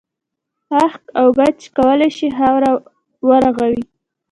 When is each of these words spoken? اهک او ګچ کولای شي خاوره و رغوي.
اهک 0.81 1.03
او 1.19 1.27
ګچ 1.37 1.59
کولای 1.75 2.09
شي 2.17 2.27
خاوره 2.37 2.71
و 3.27 3.29
رغوي. 3.43 3.81